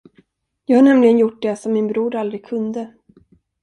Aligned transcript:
Jag 0.65 0.77
har 0.77 0.83
nämligen 0.83 1.17
gjort 1.17 1.41
det 1.41 1.55
som 1.55 1.73
min 1.73 1.87
bror 1.87 2.15
aldrig 2.15 2.45
kunde. 2.45 2.93